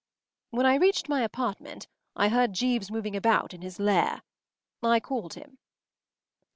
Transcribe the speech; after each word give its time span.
When 0.49 0.65
I 0.65 0.77
reached 0.77 1.07
my 1.09 1.21
apartment 1.21 1.87
I 2.15 2.29
heard 2.29 2.53
Jeeves 2.53 2.89
moving 2.89 3.15
about 3.15 3.53
in 3.53 3.61
his 3.61 3.79
lair. 3.79 4.23
I 4.81 4.99
called 4.99 5.35
him. 5.35 5.59